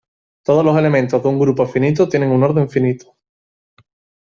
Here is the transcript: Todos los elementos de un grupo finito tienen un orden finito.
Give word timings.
Todos 0.43 0.65
los 0.65 0.75
elementos 0.79 1.21
de 1.21 1.29
un 1.29 1.37
grupo 1.39 1.63
finito 1.67 2.09
tienen 2.09 2.31
un 2.31 2.41
orden 2.41 2.67
finito. 2.67 3.15